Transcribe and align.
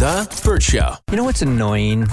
The 0.00 0.40
Burt 0.42 0.62
Show. 0.62 0.94
You 1.10 1.18
know 1.18 1.24
what's 1.24 1.42
annoying 1.42 2.04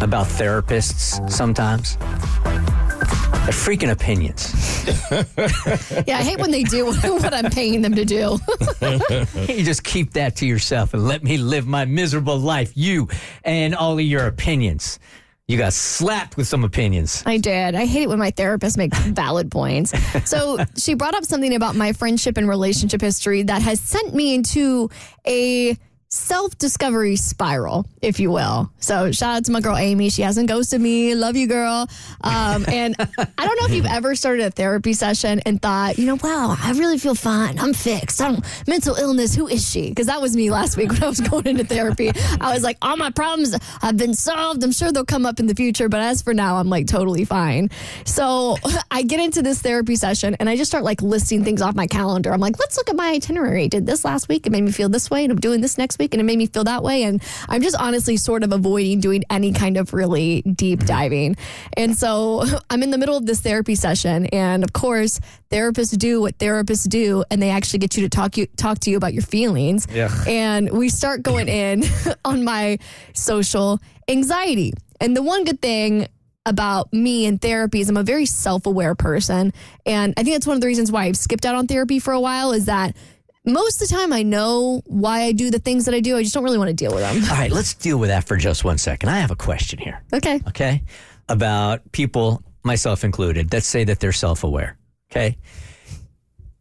about 0.00 0.28
therapists 0.28 1.30
sometimes? 1.30 1.98
They're 1.98 3.52
freaking 3.52 3.90
opinions. 3.90 4.50
Yeah, 6.06 6.18
I 6.18 6.22
hate 6.22 6.38
when 6.38 6.50
they 6.50 6.62
do 6.62 6.86
what 7.02 7.34
I'm 7.34 7.50
paying 7.50 7.82
them 7.82 7.94
to 7.94 8.04
do. 8.06 8.38
you 9.52 9.62
just 9.62 9.84
keep 9.84 10.14
that 10.14 10.36
to 10.36 10.46
yourself 10.46 10.94
and 10.94 11.06
let 11.06 11.22
me 11.22 11.36
live 11.36 11.66
my 11.66 11.84
miserable 11.84 12.38
life. 12.38 12.72
You 12.74 13.08
and 13.44 13.74
all 13.74 13.98
of 13.98 14.04
your 14.04 14.26
opinions. 14.26 14.98
You 15.46 15.58
got 15.58 15.74
slapped 15.74 16.38
with 16.38 16.46
some 16.46 16.64
opinions. 16.64 17.22
I 17.26 17.36
did. 17.36 17.74
I 17.74 17.84
hate 17.84 18.04
it 18.04 18.08
when 18.08 18.18
my 18.18 18.30
therapist 18.30 18.78
makes 18.78 18.98
valid 18.98 19.50
points. 19.50 19.92
So 20.26 20.64
she 20.78 20.94
brought 20.94 21.14
up 21.14 21.24
something 21.24 21.54
about 21.54 21.76
my 21.76 21.92
friendship 21.92 22.38
and 22.38 22.48
relationship 22.48 23.02
history 23.02 23.42
that 23.42 23.60
has 23.60 23.80
sent 23.80 24.14
me 24.14 24.34
into 24.34 24.88
a 25.26 25.76
self 26.08 26.56
discovery 26.58 27.16
spiral, 27.16 27.86
if 28.00 28.20
you 28.20 28.30
will. 28.30 28.70
So 28.78 29.12
shout 29.12 29.36
out 29.36 29.44
to 29.46 29.52
my 29.52 29.60
girl 29.60 29.76
Amy. 29.76 30.10
She 30.10 30.22
hasn't 30.22 30.48
ghosted 30.48 30.80
me. 30.80 31.14
Love 31.14 31.36
you, 31.36 31.46
girl. 31.46 31.88
Um, 32.20 32.64
and 32.68 32.94
I 32.98 33.46
don't 33.46 33.60
know 33.60 33.66
if 33.66 33.72
you've 33.72 33.86
ever 33.86 34.14
started 34.14 34.44
a 34.44 34.50
therapy 34.50 34.92
session 34.92 35.40
and 35.46 35.60
thought, 35.60 35.98
you 35.98 36.06
know, 36.06 36.18
wow, 36.22 36.56
I 36.58 36.72
really 36.72 36.98
feel 36.98 37.14
fine. 37.14 37.58
I'm 37.58 37.74
fixed. 37.74 38.20
I 38.20 38.32
don't 38.32 38.44
mental 38.66 38.94
illness. 38.94 39.34
Who 39.34 39.48
is 39.48 39.68
she? 39.68 39.88
Because 39.88 40.06
that 40.06 40.20
was 40.20 40.36
me 40.36 40.50
last 40.50 40.76
week 40.76 40.90
when 40.90 41.02
I 41.02 41.08
was 41.08 41.20
going 41.28 41.46
into 41.46 41.64
therapy. 41.64 42.10
I 42.40 42.52
was 42.52 42.62
like, 42.62 42.78
all 42.82 42.96
my 42.96 43.10
problems 43.10 43.56
have 43.80 43.96
been 43.96 44.14
solved. 44.14 44.62
I'm 44.62 44.72
sure 44.72 44.92
they'll 44.92 45.04
come 45.04 45.26
up 45.26 45.40
in 45.40 45.46
the 45.46 45.54
future, 45.54 45.88
but 45.88 46.00
as 46.00 46.22
for 46.22 46.34
now, 46.34 46.56
I'm 46.56 46.68
like 46.68 46.86
totally 46.86 47.24
fine. 47.24 47.70
So 48.04 48.56
I 48.90 49.02
get 49.02 49.20
into 49.20 49.42
this 49.42 49.60
therapy 49.62 49.96
session 49.96 50.36
and 50.38 50.48
I 50.48 50.56
just 50.56 50.70
start 50.70 50.84
like 50.84 51.02
listing 51.02 51.44
things 51.44 51.62
off 51.62 51.74
my 51.74 51.86
calendar. 51.86 52.32
I'm 52.32 52.40
like, 52.40 52.58
let's 52.58 52.76
look 52.76 52.90
at 52.90 52.96
my 52.96 53.10
itinerary. 53.12 53.68
Did 53.68 53.86
this 53.86 54.04
last 54.04 54.28
week. 54.28 54.46
It 54.46 54.50
made 54.50 54.62
me 54.62 54.72
feel 54.72 54.88
this 54.88 55.10
way, 55.10 55.24
and 55.24 55.32
I'm 55.32 55.40
doing 55.40 55.60
this 55.60 55.78
next 55.78 55.98
week, 55.98 56.03
and 56.12 56.20
it 56.20 56.24
made 56.24 56.38
me 56.38 56.46
feel 56.46 56.64
that 56.64 56.82
way. 56.82 57.04
And 57.04 57.22
I'm 57.48 57.62
just 57.62 57.76
honestly 57.76 58.16
sort 58.16 58.42
of 58.42 58.52
avoiding 58.52 59.00
doing 59.00 59.24
any 59.30 59.52
kind 59.52 59.76
of 59.76 59.92
really 59.94 60.42
deep 60.42 60.80
diving. 60.80 61.36
And 61.76 61.96
so 61.96 62.44
I'm 62.70 62.82
in 62.82 62.90
the 62.90 62.98
middle 62.98 63.16
of 63.16 63.26
this 63.26 63.40
therapy 63.40 63.74
session, 63.74 64.26
and 64.26 64.64
of 64.64 64.72
course, 64.72 65.20
therapists 65.50 65.96
do 65.96 66.20
what 66.20 66.38
therapists 66.38 66.88
do, 66.88 67.24
and 67.30 67.40
they 67.40 67.50
actually 67.50 67.78
get 67.78 67.96
you 67.96 68.02
to 68.02 68.08
talk 68.08 68.36
you 68.36 68.46
talk 68.56 68.80
to 68.80 68.90
you 68.90 68.96
about 68.96 69.14
your 69.14 69.22
feelings. 69.22 69.86
Yeah. 69.90 70.10
And 70.26 70.70
we 70.70 70.88
start 70.88 71.22
going 71.22 71.48
in 71.54 71.84
on 72.24 72.44
my 72.44 72.78
social 73.12 73.80
anxiety. 74.08 74.72
And 75.00 75.16
the 75.16 75.22
one 75.22 75.44
good 75.44 75.60
thing 75.60 76.08
about 76.46 76.92
me 76.92 77.26
and 77.26 77.40
therapy 77.40 77.80
is 77.80 77.88
I'm 77.88 77.96
a 77.96 78.02
very 78.02 78.26
self-aware 78.26 78.94
person. 78.94 79.52
And 79.86 80.12
I 80.16 80.22
think 80.22 80.34
that's 80.34 80.46
one 80.46 80.56
of 80.56 80.60
the 80.60 80.66
reasons 80.66 80.92
why 80.92 81.04
I've 81.04 81.16
skipped 81.16 81.46
out 81.46 81.54
on 81.54 81.66
therapy 81.66 81.98
for 81.98 82.12
a 82.12 82.20
while 82.20 82.52
is 82.52 82.66
that 82.66 82.94
most 83.44 83.82
of 83.82 83.88
the 83.88 83.94
time 83.94 84.12
I 84.12 84.22
know 84.22 84.82
why 84.86 85.22
I 85.22 85.32
do 85.32 85.50
the 85.50 85.58
things 85.58 85.84
that 85.84 85.94
I 85.94 86.00
do. 86.00 86.16
I 86.16 86.22
just 86.22 86.34
don't 86.34 86.44
really 86.44 86.58
want 86.58 86.68
to 86.68 86.74
deal 86.74 86.92
with 86.92 87.00
them. 87.00 87.22
All 87.30 87.36
right, 87.36 87.50
let's 87.50 87.74
deal 87.74 87.98
with 87.98 88.08
that 88.08 88.24
for 88.24 88.36
just 88.36 88.64
one 88.64 88.78
second. 88.78 89.08
I 89.08 89.18
have 89.18 89.30
a 89.30 89.36
question 89.36 89.78
here. 89.78 90.02
Okay. 90.12 90.40
okay? 90.48 90.82
About 91.28 91.80
people, 91.92 92.42
myself 92.62 93.04
included, 93.04 93.50
that 93.50 93.64
say 93.64 93.84
that 93.84 94.00
they're 94.00 94.12
self 94.12 94.44
aware, 94.44 94.78
okay? 95.10 95.36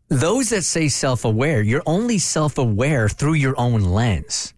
Those 0.09 0.49
that 0.49 0.63
say 0.63 0.89
self 0.89 1.25
aware, 1.25 1.61
you're 1.61 1.83
only 1.85 2.19
self 2.19 2.57
aware 2.57 3.09
through 3.09 3.35
your 3.35 3.59
own 3.59 3.81
lens. 3.81 4.53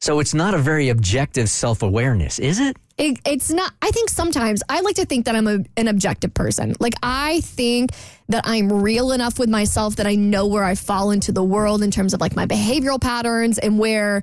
So 0.00 0.18
it's 0.20 0.32
not 0.32 0.54
a 0.54 0.58
very 0.58 0.88
objective 0.88 1.50
self 1.50 1.82
awareness, 1.82 2.38
is 2.38 2.60
it? 2.60 2.76
It, 3.00 3.18
it's 3.24 3.50
not. 3.50 3.72
I 3.80 3.90
think 3.92 4.10
sometimes 4.10 4.62
I 4.68 4.82
like 4.82 4.96
to 4.96 5.06
think 5.06 5.24
that 5.24 5.34
I'm 5.34 5.46
a, 5.46 5.60
an 5.78 5.88
objective 5.88 6.34
person. 6.34 6.74
Like 6.80 6.92
I 7.02 7.40
think 7.40 7.92
that 8.28 8.42
I'm 8.46 8.70
real 8.70 9.12
enough 9.12 9.38
with 9.38 9.48
myself 9.48 9.96
that 9.96 10.06
I 10.06 10.16
know 10.16 10.46
where 10.46 10.64
I 10.64 10.74
fall 10.74 11.10
into 11.10 11.32
the 11.32 11.42
world 11.42 11.82
in 11.82 11.90
terms 11.90 12.12
of 12.12 12.20
like 12.20 12.36
my 12.36 12.44
behavioral 12.44 13.00
patterns 13.00 13.58
and 13.58 13.78
where 13.78 14.22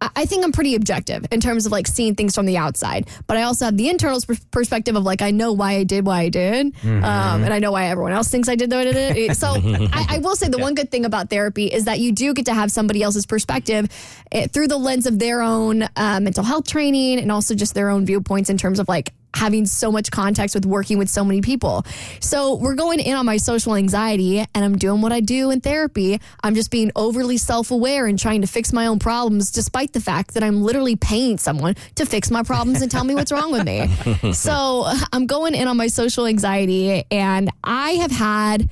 I, 0.00 0.26
think 0.26 0.44
I'm 0.44 0.52
pretty 0.52 0.74
objective 0.74 1.26
in 1.32 1.40
terms 1.40 1.66
of 1.66 1.72
like 1.72 1.86
seeing 1.86 2.14
things 2.14 2.34
from 2.34 2.46
the 2.46 2.56
outside. 2.56 3.08
But 3.26 3.36
I 3.36 3.42
also 3.42 3.64
have 3.64 3.76
the 3.76 3.88
internal 3.88 4.20
pers- 4.20 4.44
perspective 4.50 4.96
of 4.96 5.02
like 5.04 5.22
I 5.22 5.30
know 5.30 5.52
why 5.52 5.72
I 5.72 5.84
did 5.84 6.06
why 6.06 6.20
I 6.22 6.28
did, 6.28 6.74
um, 6.84 7.04
and 7.04 7.52
I 7.52 7.58
know 7.58 7.72
why 7.72 7.86
everyone 7.86 8.12
else 8.12 8.28
thinks 8.28 8.48
I 8.48 8.54
did 8.54 8.70
what 8.70 8.86
I 8.86 8.92
did. 8.92 9.28
So 9.38 9.54
I, 9.54 10.06
I 10.10 10.18
will 10.18 10.36
say 10.36 10.48
the 10.48 10.58
one 10.58 10.74
good 10.74 10.90
thing 10.90 11.04
about 11.04 11.30
therapy 11.30 11.66
is 11.66 11.84
that 11.84 12.00
you 12.00 12.12
do 12.12 12.34
get 12.34 12.46
to 12.46 12.54
have 12.54 12.72
somebody 12.72 13.02
else's 13.02 13.26
perspective 13.26 13.88
eh, 14.32 14.46
through 14.48 14.68
the 14.68 14.78
lens 14.78 15.06
of 15.06 15.18
their 15.18 15.42
own 15.42 15.82
uh, 15.96 16.20
mental 16.20 16.44
health 16.44 16.66
training 16.66 17.18
and 17.20 17.30
also 17.30 17.54
just 17.54 17.74
their 17.74 17.88
own 17.88 18.04
viewpoints 18.04 18.50
in 18.50 18.56
terms 18.58 18.78
of 18.80 18.88
like 18.88 19.12
having 19.34 19.66
so 19.66 19.92
much 19.92 20.10
context 20.10 20.54
with 20.54 20.66
working 20.66 20.98
with 20.98 21.08
so 21.08 21.24
many 21.24 21.40
people. 21.40 21.84
So 22.20 22.54
we're 22.54 22.74
going 22.74 23.00
in 23.00 23.14
on 23.14 23.26
my 23.26 23.36
social 23.36 23.74
anxiety 23.74 24.38
and 24.40 24.64
I'm 24.64 24.76
doing 24.76 25.00
what 25.00 25.12
I 25.12 25.20
do 25.20 25.50
in 25.50 25.60
therapy. 25.60 26.20
I'm 26.42 26.54
just 26.54 26.70
being 26.70 26.90
overly 26.96 27.36
self-aware 27.36 28.06
and 28.06 28.18
trying 28.18 28.40
to 28.40 28.46
fix 28.46 28.72
my 28.72 28.86
own 28.86 28.98
problems 28.98 29.50
despite 29.50 29.92
the 29.92 30.00
fact 30.00 30.34
that 30.34 30.42
I'm 30.42 30.62
literally 30.62 30.96
paying 30.96 31.38
someone 31.38 31.74
to 31.96 32.06
fix 32.06 32.30
my 32.30 32.42
problems 32.42 32.82
and 32.82 32.90
tell 32.90 33.04
me 33.04 33.14
what's 33.14 33.32
wrong 33.32 33.52
with 33.52 33.64
me. 33.64 33.88
So 34.32 34.84
I'm 35.12 35.26
going 35.26 35.54
in 35.54 35.68
on 35.68 35.76
my 35.76 35.86
social 35.88 36.26
anxiety 36.26 37.04
and 37.10 37.50
I 37.64 37.92
have 37.92 38.10
had 38.10 38.68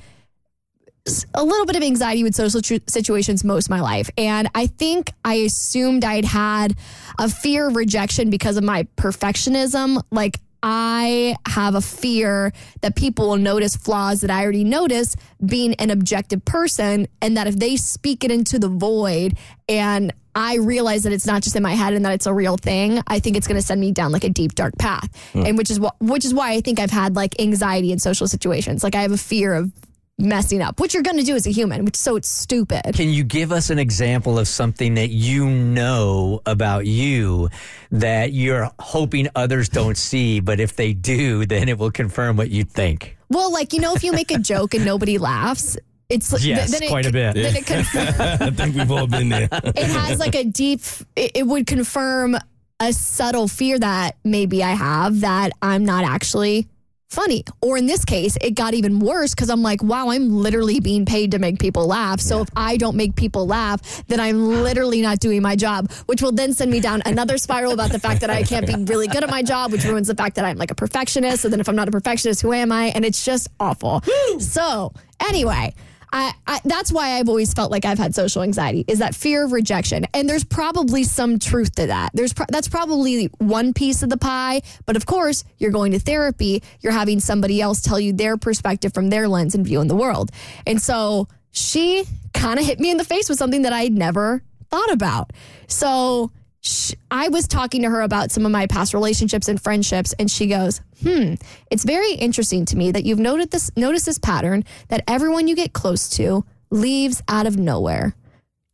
a 1.33 1.43
little 1.43 1.65
bit 1.65 1.75
of 1.75 1.83
anxiety 1.83 2.23
with 2.23 2.35
social 2.35 2.61
tr- 2.61 2.75
situations 2.87 3.43
most 3.43 3.67
of 3.67 3.69
my 3.69 3.81
life. 3.81 4.09
And 4.17 4.49
I 4.53 4.67
think 4.67 5.11
I 5.23 5.35
assumed 5.35 6.03
I'd 6.03 6.25
had 6.25 6.75
a 7.17 7.29
fear 7.29 7.67
of 7.67 7.75
rejection 7.75 8.29
because 8.29 8.57
of 8.57 8.63
my 8.63 8.83
perfectionism. 8.97 10.01
Like, 10.11 10.39
I 10.63 11.35
have 11.47 11.75
a 11.75 11.81
fear 11.81 12.51
that 12.81 12.95
people 12.95 13.29
will 13.29 13.37
notice 13.37 13.75
flaws 13.75 14.21
that 14.21 14.31
I 14.31 14.43
already 14.43 14.63
notice 14.63 15.15
being 15.45 15.73
an 15.75 15.89
objective 15.89 16.43
person, 16.45 17.07
and 17.21 17.37
that 17.37 17.47
if 17.47 17.57
they 17.57 17.75
speak 17.75 18.23
it 18.23 18.31
into 18.31 18.59
the 18.59 18.69
void 18.69 19.37
and 19.69 20.13
I 20.37 20.57
realize 20.57 21.01
that 21.03 21.13
it's 21.13 21.25
not 21.25 21.41
just 21.41 21.55
in 21.55 21.63
my 21.63 21.73
head 21.73 21.93
and 21.93 22.05
that 22.05 22.13
it's 22.13 22.27
a 22.27 22.33
real 22.33 22.57
thing, 22.57 23.01
I 23.07 23.19
think 23.19 23.37
it's 23.37 23.47
going 23.47 23.59
to 23.59 23.65
send 23.65 23.81
me 23.81 23.91
down 23.91 24.11
like 24.11 24.23
a 24.23 24.29
deep 24.29 24.53
dark 24.53 24.77
path. 24.77 25.09
Hmm. 25.33 25.45
And 25.47 25.57
which 25.57 25.71
is 25.71 25.79
what 25.79 25.95
which 25.99 26.25
is 26.25 26.33
why 26.33 26.51
I 26.51 26.61
think 26.61 26.79
I've 26.79 26.91
had 26.91 27.15
like 27.15 27.41
anxiety 27.41 27.91
in 27.91 27.97
social 27.97 28.27
situations. 28.27 28.83
Like 28.83 28.93
I 28.93 29.01
have 29.01 29.11
a 29.11 29.17
fear 29.17 29.55
of 29.55 29.71
messing 30.17 30.61
up, 30.61 30.79
which 30.79 30.93
you're 30.93 31.03
going 31.03 31.17
to 31.17 31.23
do 31.23 31.35
as 31.35 31.45
a 31.45 31.51
human, 31.51 31.85
which 31.85 31.95
so 31.95 32.15
it's 32.15 32.27
stupid. 32.27 32.93
Can 32.93 33.09
you 33.09 33.23
give 33.23 33.51
us 33.51 33.69
an 33.69 33.79
example 33.79 34.39
of 34.39 34.47
something 34.47 34.95
that 34.95 35.09
you 35.09 35.47
know 35.47 36.41
about 36.45 36.85
you 36.85 37.49
that 37.91 38.33
you're 38.33 38.69
hoping 38.79 39.27
others 39.35 39.69
don't 39.69 39.97
see, 39.97 40.39
but 40.39 40.59
if 40.59 40.75
they 40.75 40.93
do, 40.93 41.45
then 41.47 41.69
it 41.69 41.77
will 41.77 41.91
confirm 41.91 42.37
what 42.37 42.49
you 42.49 42.63
think? 42.63 43.17
Well, 43.29 43.51
like 43.51 43.73
you 43.73 43.81
know, 43.81 43.93
if 43.93 44.03
you 44.03 44.11
make 44.11 44.31
a 44.31 44.39
joke 44.39 44.73
and 44.73 44.85
nobody 44.85 45.17
laughs, 45.17 45.77
it's 46.09 46.31
like 46.31 46.43
Yes, 46.43 46.71
then 46.71 46.83
it, 46.83 46.89
quite 46.89 47.05
a 47.05 47.11
bit. 47.11 47.35
Then 47.35 47.55
it, 47.55 47.65
confirm, 47.65 48.13
I 48.19 48.49
think 48.51 48.75
we've 48.75 48.91
all 48.91 49.07
been 49.07 49.29
there. 49.29 49.49
it 49.51 49.77
has 49.77 50.19
like 50.19 50.35
a 50.35 50.45
deep. 50.45 50.81
It, 51.15 51.31
it 51.35 51.43
would 51.47 51.67
confirm 51.67 52.37
a 52.79 52.93
subtle 52.93 53.47
fear 53.47 53.77
that 53.79 54.15
maybe 54.23 54.63
I 54.63 54.71
have 54.71 55.21
that 55.21 55.51
I'm 55.61 55.83
not 55.83 56.05
actually 56.05 56.67
funny. 57.09 57.43
Or 57.61 57.77
in 57.77 57.85
this 57.85 58.05
case, 58.05 58.37
it 58.41 58.51
got 58.51 58.73
even 58.73 58.99
worse 58.99 59.33
because 59.33 59.49
I'm 59.49 59.61
like, 59.61 59.81
wow, 59.83 60.09
I'm 60.09 60.29
literally 60.29 60.79
being 60.79 61.05
paid 61.05 61.31
to 61.31 61.39
make 61.39 61.59
people 61.59 61.87
laugh. 61.87 62.19
So 62.19 62.41
if 62.41 62.49
I 62.55 62.77
don't 62.77 62.95
make 62.95 63.15
people 63.15 63.47
laugh, 63.47 64.05
then 64.07 64.19
I'm 64.19 64.63
literally 64.63 65.01
not 65.01 65.19
doing 65.19 65.41
my 65.41 65.55
job, 65.55 65.91
which 66.05 66.21
will 66.21 66.31
then 66.31 66.53
send 66.53 66.71
me 66.71 66.79
down 66.79 67.01
another 67.05 67.37
spiral 67.37 67.71
about 67.71 67.91
the 67.91 67.99
fact 67.99 68.21
that 68.21 68.29
I 68.29 68.43
can't 68.43 68.67
be 68.67 68.75
really 68.93 69.07
good 69.07 69.23
at 69.23 69.29
my 69.29 69.41
job, 69.41 69.71
which 69.71 69.83
ruins 69.83 70.07
the 70.07 70.15
fact 70.15 70.35
that 70.35 70.45
I'm 70.45 70.57
like 70.57 70.71
a 70.71 70.75
perfectionist. 70.75 71.41
So 71.41 71.49
then 71.49 71.59
if 71.59 71.69
I'm 71.69 71.75
not 71.75 71.87
a 71.87 71.91
perfectionist, 71.91 72.41
who 72.41 72.53
am 72.53 72.71
I? 72.71 72.87
And 72.87 73.05
it's 73.05 73.23
just 73.23 73.47
awful. 73.59 74.01
so 74.39 74.93
anyway. 75.19 75.73
I, 76.11 76.33
I, 76.45 76.61
that's 76.63 76.91
why 76.91 77.17
I've 77.17 77.27
always 77.27 77.53
felt 77.53 77.71
like 77.71 77.85
I've 77.85 77.97
had 77.97 78.15
social 78.15 78.41
anxiety 78.41 78.85
is 78.87 78.99
that 78.99 79.13
fear 79.13 79.43
of 79.43 79.51
rejection. 79.51 80.05
And 80.13 80.29
there's 80.29 80.43
probably 80.43 81.03
some 81.03 81.37
truth 81.39 81.75
to 81.75 81.87
that. 81.87 82.11
There's 82.13 82.33
pro- 82.33 82.45
that's 82.49 82.67
probably 82.67 83.25
one 83.39 83.73
piece 83.73 84.03
of 84.03 84.09
the 84.09 84.17
pie, 84.17 84.61
but 84.85 84.95
of 84.95 85.05
course, 85.05 85.43
you're 85.57 85.71
going 85.71 85.91
to 85.91 85.99
therapy, 85.99 86.63
you're 86.81 86.93
having 86.93 87.19
somebody 87.19 87.61
else 87.61 87.81
tell 87.81 87.99
you 87.99 88.13
their 88.13 88.37
perspective 88.37 88.93
from 88.93 89.09
their 89.09 89.27
lens 89.27 89.53
and 89.55 89.65
view 89.65 89.81
in 89.81 89.87
the 89.87 89.95
world. 89.95 90.31
And 90.65 90.81
so 90.81 91.27
she 91.51 92.05
kind 92.33 92.59
of 92.59 92.65
hit 92.65 92.79
me 92.79 92.91
in 92.91 92.97
the 92.97 93.03
face 93.03 93.29
with 93.29 93.37
something 93.37 93.63
that 93.63 93.73
I'd 93.73 93.93
never 93.93 94.43
thought 94.69 94.91
about. 94.91 95.33
So 95.67 96.31
sh- 96.61 96.93
I 97.09 97.29
was 97.29 97.47
talking 97.47 97.81
to 97.83 97.89
her 97.89 98.01
about 98.01 98.31
some 98.31 98.45
of 98.45 98.51
my 98.51 98.67
past 98.67 98.93
relationships 98.93 99.47
and 99.47 99.61
friendships, 99.61 100.13
and 100.19 100.29
she 100.29 100.47
goes, 100.47 100.81
"Hmm, 101.01 101.35
it's 101.71 101.83
very 101.83 102.13
interesting 102.13 102.65
to 102.65 102.77
me 102.77 102.91
that 102.91 103.05
you've 103.05 103.19
noted 103.19 103.51
this, 103.51 103.71
noticed 103.75 104.05
this 104.05 104.19
pattern 104.19 104.63
that 104.89 105.03
everyone 105.07 105.47
you 105.47 105.55
get 105.55 105.73
close 105.73 106.09
to 106.11 106.45
leaves 106.69 107.21
out 107.27 107.47
of 107.47 107.57
nowhere." 107.57 108.15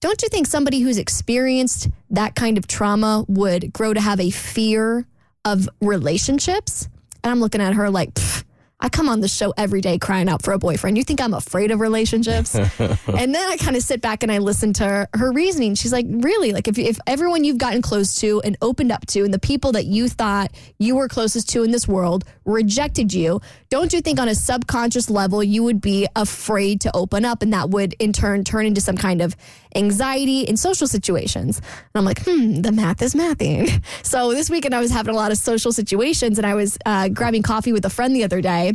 Don't 0.01 0.21
you 0.21 0.27
think 0.29 0.47
somebody 0.47 0.81
who's 0.81 0.97
experienced 0.97 1.87
that 2.09 2.35
kind 2.35 2.57
of 2.57 2.67
trauma 2.67 3.23
would 3.27 3.71
grow 3.71 3.93
to 3.93 4.01
have 4.01 4.19
a 4.19 4.31
fear 4.31 5.07
of 5.45 5.69
relationships? 5.79 6.89
And 7.23 7.31
I'm 7.31 7.39
looking 7.39 7.61
at 7.61 7.73
her 7.75 7.89
like, 7.89 8.13
"Pfft, 8.13 8.42
I 8.83 8.89
come 8.89 9.07
on 9.07 9.21
the 9.21 9.29
show 9.29 9.53
every 9.55 9.79
day 9.79 9.97
crying 9.97 10.27
out 10.27 10.41
for 10.41 10.51
a 10.51 10.59
boyfriend. 10.59 10.97
You 10.97 11.05
think 11.05 11.21
I'm 11.21 11.33
afraid 11.33 11.71
of 11.71 11.79
relationships? 11.79 12.53
and 12.79 13.33
then 13.33 13.49
I 13.49 13.55
kind 13.55 13.77
of 13.77 13.81
sit 13.81 14.01
back 14.01 14.23
and 14.23 14.31
I 14.31 14.39
listen 14.39 14.73
to 14.73 14.83
her, 14.83 15.07
her 15.13 15.31
reasoning. 15.31 15.75
She's 15.75 15.93
like, 15.93 16.05
really? 16.09 16.51
Like, 16.51 16.67
if, 16.67 16.77
if 16.77 16.99
everyone 17.07 17.45
you've 17.45 17.57
gotten 17.57 17.81
close 17.81 18.13
to 18.15 18.41
and 18.41 18.57
opened 18.61 18.91
up 18.91 19.05
to, 19.07 19.23
and 19.23 19.33
the 19.33 19.39
people 19.39 19.71
that 19.71 19.85
you 19.85 20.09
thought 20.09 20.51
you 20.79 20.97
were 20.97 21.07
closest 21.07 21.47
to 21.51 21.63
in 21.63 21.71
this 21.71 21.87
world 21.87 22.25
rejected 22.43 23.13
you, 23.13 23.39
don't 23.69 23.93
you 23.93 24.01
think 24.01 24.19
on 24.19 24.27
a 24.27 24.35
subconscious 24.35 25.09
level 25.09 25.41
you 25.41 25.63
would 25.63 25.79
be 25.79 26.05
afraid 26.17 26.81
to 26.81 26.93
open 26.93 27.23
up? 27.23 27.41
And 27.41 27.53
that 27.53 27.69
would 27.69 27.95
in 27.99 28.11
turn 28.11 28.43
turn 28.43 28.65
into 28.65 28.81
some 28.81 28.97
kind 28.97 29.21
of 29.21 29.33
anxiety 29.75 30.41
in 30.41 30.57
social 30.57 30.87
situations. 30.87 31.57
And 31.59 31.95
I'm 31.95 32.05
like, 32.05 32.23
hmm, 32.23 32.61
the 32.61 32.71
math 32.71 33.01
is 33.01 33.15
mathing. 33.15 33.83
So 34.03 34.31
this 34.33 34.49
weekend 34.49 34.75
I 34.75 34.79
was 34.79 34.91
having 34.91 35.13
a 35.13 35.17
lot 35.17 35.31
of 35.31 35.37
social 35.37 35.71
situations 35.71 36.37
and 36.37 36.45
I 36.45 36.55
was 36.55 36.77
uh, 36.85 37.09
grabbing 37.09 37.41
coffee 37.41 37.71
with 37.71 37.85
a 37.85 37.89
friend 37.89 38.15
the 38.15 38.23
other 38.23 38.41
day. 38.41 38.73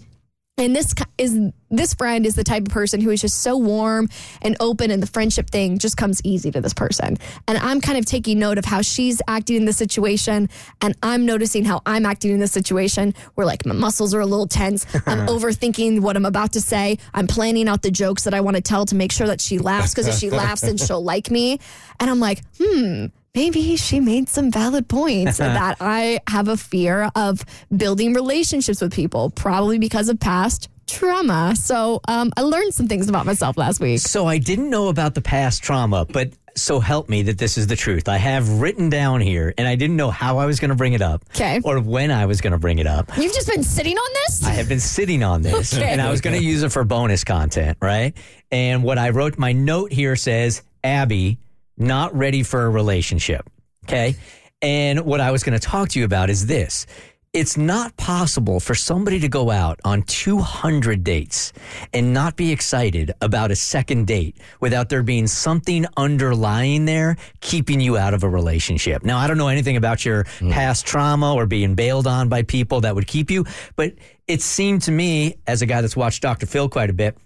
And 0.59 0.75
this 0.75 0.93
is 1.19 1.53
this 1.71 1.95
friend 1.95 2.27
is 2.27 2.35
the 2.35 2.43
type 2.43 2.67
of 2.67 2.73
person 2.73 3.01
who 3.01 3.11
is 3.11 3.21
just 3.21 3.43
so 3.43 3.57
warm 3.57 4.09
and 4.43 4.57
open, 4.59 4.91
and 4.91 5.01
the 5.01 5.07
friendship 5.07 5.51
thing 5.51 5.79
just 5.79 5.97
comes 5.97 6.21
easy 6.25 6.51
to 6.51 6.61
this 6.61 6.75
person. 6.75 7.17
And 7.47 7.59
I'm 7.59 7.81
kind 7.81 7.97
of 7.97 8.05
taking 8.07 8.41
note 8.41 8.59
of 8.59 8.65
how 8.65 8.83
she's 8.83 9.23
acting 9.29 9.57
in 9.57 9.65
the 9.67 9.73
situation, 9.73 10.49
and 10.81 10.97
I'm 11.03 11.25
noticing 11.25 11.65
how 11.65 11.83
I'm 11.87 12.05
acting 12.05 12.33
in 12.33 12.41
this 12.41 12.51
situation, 12.51 13.15
where 13.37 13.47
like 13.47 13.65
my 13.65 13.75
muscles 13.75 14.15
are 14.15 14.21
a 14.21 14.27
little 14.27 14.49
tense. 14.49 14.85
I'm 15.07 15.29
overthinking 15.29 16.01
what 16.01 16.17
I'm 16.17 16.27
about 16.27 16.53
to 16.55 16.61
say. 16.61 16.99
I'm 17.15 17.29
planning 17.29 17.69
out 17.69 17.83
the 17.83 17.93
jokes 17.93 18.25
that 18.25 18.35
I 18.35 18.41
want 18.41 18.57
to 18.57 18.63
tell 18.63 18.85
to 18.87 18.97
make 18.97 19.13
sure 19.13 19.29
that 19.29 19.41
she 19.41 19.59
laughs 19.59 19.95
because 19.95 20.09
if 20.09 20.17
she 20.17 20.31
laughs, 20.31 20.63
then 20.63 20.77
she'll 20.77 21.05
like 21.05 21.31
me. 21.31 21.61
And 22.01 22.11
I'm 22.11 22.19
like, 22.19 22.43
hmm, 22.61 23.07
maybe 23.39 23.77
she 23.77 24.01
made 24.01 24.29
some 24.29 24.51
valid 24.51 24.89
points 24.89 25.39
that 25.59 25.77
I 25.81 26.19
have 26.29 26.49
a 26.49 26.57
fear 26.57 27.09
of 27.15 27.45
building 27.75 28.13
relationships 28.13 28.81
with 28.81 28.93
people, 28.93 29.31
probably 29.31 29.79
because 29.79 30.09
of 30.09 30.19
past 30.19 30.69
trauma. 30.89 31.55
So 31.55 32.01
um, 32.09 32.33
I 32.37 32.41
learned 32.43 32.75
some 32.75 32.89
things 32.89 33.09
about 33.09 33.27
myself 33.27 33.57
last 33.57 33.79
week. 33.81 34.01
So 34.01 34.27
I 34.27 34.39
didn't 34.39 34.71
know 34.71 34.89
about 34.89 35.15
the 35.15 35.21
past 35.21 35.63
trauma, 35.63 36.05
but 36.05 36.33
so 36.57 36.81
help 36.81 37.09
me 37.09 37.23
that 37.23 37.39
this 37.39 37.57
is 37.57 37.69
the 37.69 37.77
truth. 37.77 38.09
I 38.09 38.17
have 38.17 38.61
written 38.61 38.91
down 38.91 39.21
here, 39.21 39.55
and 39.57 39.69
I 39.69 39.77
didn't 39.77 39.95
know 39.95 40.11
how 40.11 40.39
I 40.39 40.47
was 40.47 40.59
going 40.59 40.71
to 40.71 40.75
bring 40.75 40.95
it 40.95 41.03
up, 41.03 41.23
'Kay. 41.33 41.61
or 41.63 41.79
when 41.79 42.11
I 42.11 42.27
was 42.27 42.41
going 42.41 42.55
to 42.55 42.59
bring 42.59 42.81
it 42.81 42.87
up. 42.89 43.17
You've 43.17 43.33
just 43.35 43.47
been 43.47 43.63
sitting 43.63 43.97
on 43.97 44.11
this? 44.27 44.43
I 44.45 44.51
have 44.51 44.69
been 44.69 44.81
sitting 44.81 45.23
on 45.23 45.43
this, 45.43 45.73
Okay. 45.75 45.89
and 45.89 46.01
I 46.03 46.11
was 46.11 46.21
going 46.21 46.37
to 46.37 46.43
use 46.45 46.65
it 46.65 46.73
for 46.73 46.83
bonus 46.83 47.23
content, 47.23 47.79
right? 47.81 48.17
And 48.51 48.83
what 48.83 48.99
I 48.99 49.11
wrote, 49.11 49.39
my 49.39 49.53
note 49.53 49.93
here 49.93 50.17
says, 50.17 50.63
Abby, 50.83 51.39
not 51.79 52.17
ready 52.17 52.43
for 52.43 52.65
a 52.65 52.71
relationship. 52.71 53.49
Okay. 53.85 54.17
And 54.61 55.01
what 55.01 55.21
I 55.21 55.31
was 55.31 55.43
going 55.43 55.59
to 55.59 55.65
talk 55.65 55.91
to 55.91 55.99
you 55.99 56.05
about 56.05 56.31
is 56.31 56.47
this. 56.47 56.87
It's 57.35 57.59
not 57.59 57.95
possible 57.99 58.59
for 58.59 58.75
somebody 58.75 59.21
to 59.21 59.29
go 59.29 59.51
out 59.51 59.79
on 59.85 60.03
200 60.03 61.05
dates 61.05 61.53
and 61.93 62.15
not 62.15 62.37
be 62.37 62.51
excited 62.53 63.13
about 63.21 63.51
a 63.51 63.57
second 63.57 64.07
date 64.07 64.39
without 64.61 64.89
there 64.89 65.03
being 65.03 65.27
something 65.27 65.85
underlying 65.97 66.87
there 66.87 67.17
keeping 67.41 67.81
you 67.81 67.99
out 67.99 68.15
of 68.15 68.23
a 68.23 68.29
relationship. 68.29 69.05
Now, 69.05 69.19
I 69.19 69.27
don't 69.27 69.37
know 69.37 69.49
anything 69.49 69.77
about 69.77 70.07
your 70.07 70.25
hmm. 70.39 70.51
past 70.51 70.87
trauma 70.87 71.35
or 71.35 71.47
being 71.47 71.75
bailed 71.75 72.07
on 72.07 72.31
by 72.31 72.43
people 72.43 72.81
that 72.81 72.95
would 72.95 73.07
keep 73.07 73.31
you, 73.31 73.45
but 73.77 73.93
it 74.27 74.41
seemed 74.41 74.83
to 74.83 74.91
me, 74.91 75.37
as 75.47 75.61
a 75.61 75.67
guy 75.67 75.83
that's 75.83 75.97
watched 75.97 76.23
Dr. 76.23 76.47
Phil 76.47 76.69
quite 76.71 76.89
a 76.89 76.95
bit, 76.95 77.19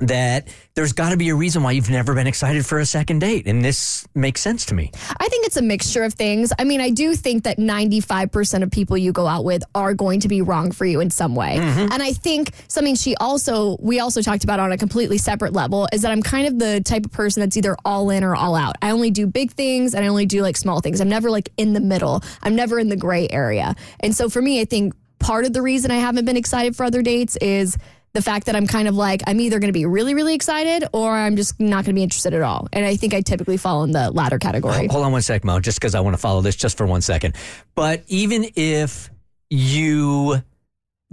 that 0.00 0.48
there's 0.74 0.92
got 0.92 1.10
to 1.10 1.16
be 1.16 1.28
a 1.30 1.34
reason 1.34 1.62
why 1.62 1.72
you've 1.72 1.90
never 1.90 2.14
been 2.14 2.26
excited 2.26 2.64
for 2.64 2.78
a 2.78 2.86
second 2.86 3.18
date. 3.18 3.46
And 3.46 3.64
this 3.64 4.06
makes 4.14 4.40
sense 4.40 4.64
to 4.66 4.74
me. 4.74 4.90
I 5.18 5.28
think 5.28 5.46
it's 5.46 5.56
a 5.56 5.62
mixture 5.62 6.04
of 6.04 6.14
things. 6.14 6.52
I 6.58 6.64
mean, 6.64 6.80
I 6.80 6.90
do 6.90 7.14
think 7.14 7.44
that 7.44 7.58
95% 7.58 8.62
of 8.62 8.70
people 8.70 8.96
you 8.96 9.12
go 9.12 9.26
out 9.26 9.44
with 9.44 9.62
are 9.74 9.94
going 9.94 10.20
to 10.20 10.28
be 10.28 10.42
wrong 10.42 10.70
for 10.70 10.84
you 10.84 11.00
in 11.00 11.10
some 11.10 11.34
way. 11.34 11.56
Mm-hmm. 11.58 11.92
And 11.92 12.02
I 12.02 12.12
think 12.12 12.52
something 12.68 12.94
she 12.94 13.16
also, 13.16 13.76
we 13.80 14.00
also 14.00 14.22
talked 14.22 14.44
about 14.44 14.60
on 14.60 14.72
a 14.72 14.78
completely 14.78 15.18
separate 15.18 15.52
level 15.52 15.88
is 15.92 16.02
that 16.02 16.12
I'm 16.12 16.22
kind 16.22 16.46
of 16.46 16.58
the 16.58 16.80
type 16.82 17.04
of 17.04 17.12
person 17.12 17.40
that's 17.40 17.56
either 17.56 17.76
all 17.84 18.10
in 18.10 18.22
or 18.22 18.36
all 18.36 18.54
out. 18.54 18.76
I 18.80 18.92
only 18.92 19.10
do 19.10 19.26
big 19.26 19.50
things 19.52 19.94
and 19.94 20.04
I 20.04 20.08
only 20.08 20.26
do 20.26 20.42
like 20.42 20.56
small 20.56 20.80
things. 20.80 21.00
I'm 21.00 21.08
never 21.08 21.30
like 21.30 21.50
in 21.56 21.72
the 21.72 21.80
middle, 21.80 22.22
I'm 22.42 22.54
never 22.54 22.78
in 22.78 22.88
the 22.88 22.96
gray 22.96 23.28
area. 23.28 23.74
And 24.00 24.14
so 24.14 24.28
for 24.28 24.40
me, 24.40 24.60
I 24.60 24.64
think 24.64 24.94
part 25.18 25.44
of 25.44 25.52
the 25.52 25.62
reason 25.62 25.90
I 25.90 25.96
haven't 25.96 26.24
been 26.24 26.36
excited 26.36 26.76
for 26.76 26.84
other 26.84 27.02
dates 27.02 27.36
is 27.36 27.76
the 28.12 28.22
fact 28.22 28.46
that 28.46 28.56
I'm 28.56 28.66
kind 28.66 28.88
of 28.88 28.94
like, 28.94 29.22
I'm 29.26 29.40
either 29.40 29.60
going 29.60 29.68
to 29.68 29.78
be 29.78 29.86
really, 29.86 30.14
really 30.14 30.34
excited 30.34 30.84
or 30.92 31.12
I'm 31.12 31.36
just 31.36 31.60
not 31.60 31.84
going 31.84 31.94
to 31.94 31.94
be 31.94 32.02
interested 32.02 32.34
at 32.34 32.42
all. 32.42 32.68
And 32.72 32.84
I 32.84 32.96
think 32.96 33.14
I 33.14 33.20
typically 33.20 33.56
fall 33.56 33.84
in 33.84 33.92
the 33.92 34.10
latter 34.10 34.38
category. 34.38 34.88
Hold 34.88 35.04
on 35.04 35.12
one 35.12 35.22
sec, 35.22 35.44
Mo, 35.44 35.60
just 35.60 35.78
because 35.78 35.94
I 35.94 36.00
want 36.00 36.14
to 36.14 36.18
follow 36.20 36.40
this 36.40 36.56
just 36.56 36.76
for 36.76 36.86
one 36.86 37.02
second. 37.02 37.34
But 37.74 38.02
even 38.08 38.46
if 38.56 39.10
you, 39.48 40.42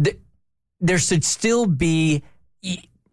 th- 0.04 0.18
there 0.80 0.98
should 0.98 1.24
still 1.24 1.68
be, 1.68 2.24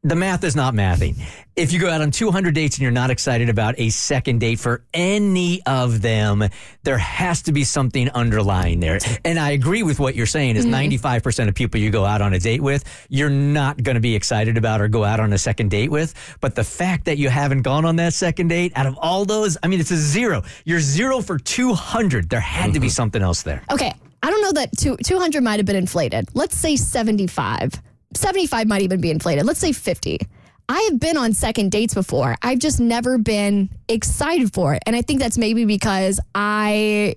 the 0.04 0.14
math 0.14 0.44
is 0.44 0.54
not 0.54 0.74
mathing. 0.74 1.16
If 1.56 1.72
you 1.72 1.80
go 1.80 1.88
out 1.88 2.02
on 2.02 2.10
200 2.10 2.54
dates 2.54 2.76
and 2.76 2.82
you're 2.82 2.90
not 2.92 3.10
excited 3.10 3.48
about 3.48 3.74
a 3.78 3.88
second 3.88 4.38
date 4.40 4.60
for 4.60 4.82
any 4.92 5.62
of 5.64 6.02
them, 6.02 6.44
there 6.82 6.98
has 6.98 7.42
to 7.42 7.52
be 7.52 7.64
something 7.64 8.10
underlying 8.10 8.80
there. 8.80 8.98
And 9.24 9.38
I 9.38 9.52
agree 9.52 9.82
with 9.82 9.98
what 9.98 10.14
you're 10.14 10.26
saying 10.26 10.56
is 10.56 10.66
mm-hmm. 10.66 10.92
95% 10.92 11.48
of 11.48 11.54
people 11.54 11.80
you 11.80 11.90
go 11.90 12.04
out 12.04 12.20
on 12.20 12.34
a 12.34 12.38
date 12.38 12.60
with, 12.60 12.84
you're 13.08 13.30
not 13.30 13.82
going 13.82 13.94
to 13.94 14.00
be 14.00 14.14
excited 14.14 14.58
about 14.58 14.82
or 14.82 14.88
go 14.88 15.04
out 15.04 15.20
on 15.20 15.32
a 15.32 15.38
second 15.38 15.70
date 15.70 15.90
with. 15.90 16.12
But 16.40 16.54
the 16.54 16.64
fact 16.64 17.06
that 17.06 17.16
you 17.16 17.30
haven't 17.30 17.62
gone 17.62 17.86
on 17.86 17.96
that 17.96 18.12
second 18.12 18.48
date 18.48 18.72
out 18.76 18.86
of 18.86 18.98
all 18.98 19.24
those, 19.24 19.56
I 19.62 19.68
mean, 19.68 19.80
it's 19.80 19.90
a 19.90 19.96
zero. 19.96 20.42
You're 20.66 20.80
zero 20.80 21.22
for 21.22 21.38
200. 21.38 22.28
There 22.28 22.40
had 22.40 22.74
to 22.74 22.80
be 22.80 22.88
mm-hmm. 22.88 22.92
something 22.92 23.22
else 23.22 23.42
there. 23.42 23.62
Okay, 23.72 23.94
I 24.22 24.30
don't 24.30 24.42
know 24.42 24.52
that 24.52 24.76
two, 24.76 24.98
200 24.98 25.42
might 25.42 25.60
have 25.60 25.66
been 25.66 25.76
inflated. 25.76 26.28
Let's 26.34 26.58
say 26.58 26.76
75. 26.76 27.80
75 28.24 28.66
might 28.66 28.80
even 28.80 29.02
be 29.02 29.10
inflated. 29.10 29.44
Let's 29.44 29.60
say 29.60 29.72
50. 29.72 30.18
I 30.66 30.80
have 30.90 30.98
been 30.98 31.18
on 31.18 31.34
second 31.34 31.70
dates 31.70 31.92
before. 31.92 32.36
I've 32.40 32.58
just 32.58 32.80
never 32.80 33.18
been 33.18 33.68
excited 33.86 34.54
for 34.54 34.72
it. 34.72 34.82
And 34.86 34.96
I 34.96 35.02
think 35.02 35.20
that's 35.20 35.36
maybe 35.36 35.66
because 35.66 36.18
I, 36.34 37.16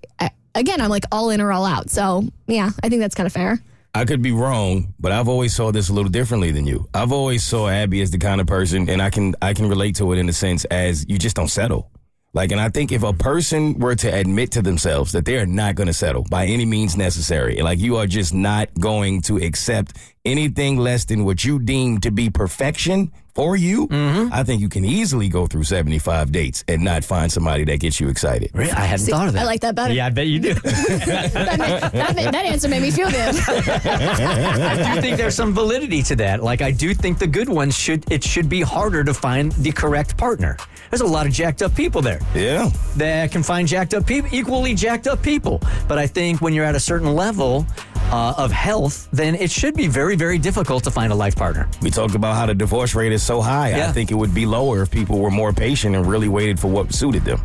again, 0.53 0.81
I'm 0.81 0.89
like 0.89 1.05
all 1.09 1.29
in 1.29 1.39
or 1.39 1.53
all 1.53 1.65
out. 1.65 1.89
So, 1.89 2.25
yeah, 2.47 2.71
I 2.83 2.89
think 2.89 2.99
that's 2.99 3.15
kind 3.15 3.25
of 3.25 3.31
fair. 3.31 3.57
I 3.95 4.03
could 4.03 4.21
be 4.21 4.33
wrong, 4.33 4.93
but 4.99 5.13
I've 5.13 5.29
always 5.29 5.55
saw 5.55 5.71
this 5.71 5.87
a 5.87 5.93
little 5.93 6.11
differently 6.11 6.51
than 6.51 6.67
you. 6.67 6.89
I've 6.93 7.13
always 7.13 7.41
saw 7.41 7.69
Abby 7.69 8.01
as 8.01 8.11
the 8.11 8.17
kind 8.17 8.41
of 8.41 8.45
person, 8.45 8.89
and 8.89 9.01
I 9.01 9.09
can 9.09 9.33
I 9.41 9.53
can 9.53 9.69
relate 9.69 9.95
to 9.95 10.11
it 10.11 10.19
in 10.19 10.27
a 10.27 10.33
sense 10.33 10.65
as 10.65 11.05
you 11.07 11.17
just 11.17 11.37
don't 11.37 11.47
settle. 11.47 11.89
Like, 12.33 12.51
and 12.51 12.61
I 12.61 12.69
think 12.69 12.91
if 12.91 13.01
a 13.01 13.13
person 13.13 13.79
were 13.79 13.95
to 13.95 14.13
admit 14.13 14.51
to 14.51 14.61
themselves 14.61 15.13
that 15.13 15.25
they 15.25 15.37
are 15.37 15.45
not 15.47 15.73
going 15.73 15.87
to 15.87 15.93
settle 15.93 16.23
by 16.29 16.45
any 16.45 16.65
means 16.65 16.95
necessary, 16.95 17.61
like 17.61 17.79
you 17.79 17.95
are 17.95 18.05
just 18.05 18.33
not 18.33 18.69
going 18.79 19.21
to 19.23 19.37
accept 19.37 19.97
anything 20.31 20.77
less 20.77 21.05
than 21.05 21.23
what 21.25 21.43
you 21.43 21.59
deem 21.59 21.99
to 22.01 22.11
be 22.11 22.29
perfection 22.29 23.11
for 23.33 23.55
you, 23.55 23.87
mm-hmm. 23.87 24.33
I 24.33 24.43
think 24.43 24.61
you 24.61 24.67
can 24.69 24.83
easily 24.83 25.29
go 25.29 25.45
through 25.45 25.63
75 25.63 26.31
dates 26.31 26.63
and 26.67 26.83
not 26.83 27.03
find 27.03 27.31
somebody 27.31 27.63
that 27.65 27.79
gets 27.79 27.99
you 27.99 28.09
excited. 28.09 28.49
Really? 28.53 28.71
I 28.71 28.79
hadn't 28.85 29.05
thought 29.05 29.27
of 29.27 29.33
that. 29.35 29.43
I 29.43 29.45
like 29.45 29.61
that 29.61 29.75
better. 29.75 29.93
Yeah, 29.93 30.07
I 30.07 30.09
bet 30.09 30.25
you 30.27 30.39
do. 30.39 30.53
That, 31.07 31.57
ma- 31.59 31.89
that, 31.89 32.15
ma- 32.15 32.31
that 32.31 32.45
answer 32.45 32.67
made 32.67 32.81
me 32.81 32.89
feel 32.91 33.09
good. 33.11 33.35
I 33.47 34.95
do 34.95 35.01
think 35.01 35.17
there's 35.17 35.35
some 35.35 35.53
validity 35.53 36.01
to 36.03 36.15
that. 36.17 36.43
Like 36.43 36.61
I 36.61 36.71
do 36.71 36.93
think 36.95 37.19
the 37.19 37.27
good 37.27 37.47
ones 37.47 37.77
should 37.77 38.11
it 38.11 38.23
should 38.23 38.49
be 38.49 38.61
harder 38.61 39.03
to 39.03 39.13
find 39.13 39.51
the 39.53 39.71
correct 39.71 40.17
partner. 40.17 40.57
There's 40.89 41.01
a 41.01 41.05
lot 41.05 41.27
of 41.27 41.33
jacked 41.33 41.61
up 41.61 41.75
people 41.75 42.01
there 42.01 42.19
Yeah. 42.33 42.69
that 42.95 43.31
can 43.31 43.43
find 43.43 43.67
jacked 43.67 43.93
up 43.93 44.07
people, 44.07 44.29
equally 44.33 44.73
jacked 44.73 45.05
up 45.07 45.21
people. 45.21 45.61
But 45.87 45.97
I 45.99 46.07
think 46.07 46.41
when 46.41 46.53
you're 46.53 46.65
at 46.65 46.75
a 46.75 46.79
certain 46.79 47.13
level 47.13 47.65
uh, 48.11 48.33
of 48.37 48.51
health, 48.51 49.07
then 49.11 49.35
it 49.35 49.51
should 49.51 49.73
be 49.73 49.87
very, 49.87 50.15
very 50.15 50.37
difficult 50.37 50.83
to 50.85 50.91
find 50.91 51.11
a 51.11 51.15
life 51.15 51.35
partner. 51.35 51.69
We 51.81 51.89
talked 51.89 52.15
about 52.15 52.35
how 52.35 52.45
the 52.45 52.55
divorce 52.55 52.95
rate 52.95 53.11
is 53.11 53.23
so 53.23 53.41
high. 53.41 53.69
Yeah. 53.71 53.89
I 53.89 53.91
think 53.91 54.11
it 54.11 54.15
would 54.15 54.33
be 54.33 54.45
lower 54.45 54.81
if 54.81 54.91
people 54.91 55.19
were 55.19 55.31
more 55.31 55.53
patient 55.53 55.95
and 55.95 56.05
really 56.05 56.29
waited 56.29 56.59
for 56.59 56.67
what 56.67 56.93
suited 56.93 57.23
them. 57.25 57.41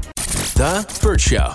The 0.54 0.86
Burt 1.02 1.20
Show. 1.20 1.54